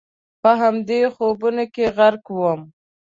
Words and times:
په 0.41 0.51
همدې 0.61 1.01
خوبونو 1.15 1.63
کې 1.73 1.85
غرق 1.97 2.25
ووم. 2.31 2.61